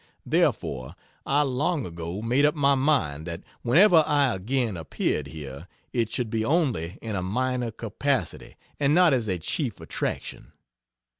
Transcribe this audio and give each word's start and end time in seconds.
Therefore 0.25 0.95
I 1.27 1.43
long 1.43 1.85
ago 1.85 2.23
made 2.23 2.43
up 2.43 2.55
my 2.55 2.73
mind 2.73 3.27
that 3.27 3.43
whenever 3.61 4.03
I 4.07 4.33
again 4.33 4.75
appeared 4.75 5.27
here, 5.27 5.67
it 5.93 6.09
should 6.09 6.31
be 6.31 6.43
only 6.43 6.97
in 7.03 7.15
a 7.15 7.21
minor 7.21 7.69
capacity 7.69 8.55
and 8.79 8.95
not 8.95 9.13
as 9.13 9.27
a 9.27 9.37
chief 9.37 9.79
attraction. 9.79 10.53